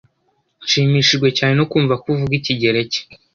Nshimishijwe 0.63 1.27
cyane 1.37 1.53
no 1.59 1.65
kumva 1.71 1.93
ko 2.01 2.05
uvuga 2.13 2.33
Ikigereki. 2.39 3.01